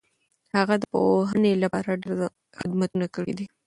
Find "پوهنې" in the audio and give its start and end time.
0.93-1.53